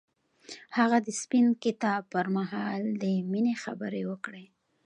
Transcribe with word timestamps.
هغه 0.77 0.97
د 1.05 1.07
سپین 1.21 1.47
کتاب 1.63 2.01
پر 2.13 2.25
مهال 2.37 2.81
د 3.01 3.03
مینې 3.31 3.55
خبرې 3.63 4.01
وکړې. 4.09 4.45